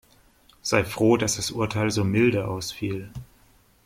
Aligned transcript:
Sei 0.63 0.83
froh, 0.83 1.15
dass 1.15 1.35
das 1.35 1.51
Urteil 1.51 1.91
so 1.91 2.03
milde 2.03 2.47
ausfiel. 2.47 3.11